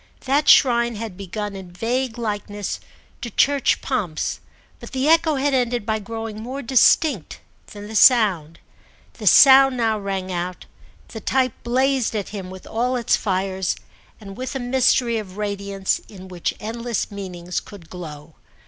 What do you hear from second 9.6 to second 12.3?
now rang out, the type blazed at